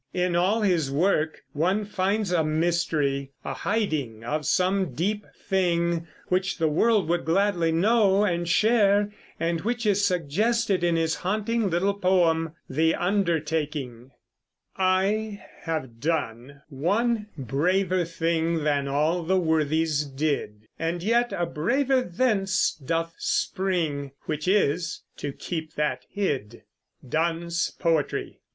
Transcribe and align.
In 0.15 0.35
all 0.35 0.61
his 0.61 0.89
work 0.89 1.43
one 1.53 1.85
finds 1.85 2.31
a 2.31 2.43
mystery, 2.43 3.33
a 3.45 3.53
hiding 3.53 4.23
of 4.23 4.47
some 4.47 4.95
deep 4.95 5.27
thing 5.47 6.07
which 6.29 6.57
the 6.57 6.67
world 6.67 7.07
would 7.07 7.23
gladly 7.23 7.71
know 7.71 8.23
and 8.23 8.49
share, 8.49 9.13
and 9.39 9.61
which 9.61 9.85
is 9.85 10.03
suggested 10.03 10.83
in 10.83 10.95
his 10.95 11.13
haunting 11.17 11.69
little 11.69 11.93
poem, 11.93 12.55
"The 12.67 12.95
Undertaking": 12.95 14.09
I 14.75 15.39
have 15.59 15.99
done 15.99 16.63
one 16.69 17.27
braver 17.37 18.03
thing 18.03 18.63
Than 18.63 18.87
all 18.87 19.21
the 19.21 19.37
worthies 19.39 20.03
did; 20.03 20.65
And 20.79 21.03
yet 21.03 21.31
a 21.31 21.45
braver 21.45 22.01
thence 22.01 22.71
doth 22.73 23.13
spring, 23.19 24.13
Which 24.23 24.47
is, 24.47 25.03
to 25.17 25.31
keep 25.31 25.75
that 25.75 26.05
hid. 26.09 26.63
DONNE'S 27.07 27.75
POETRY. 27.79 28.39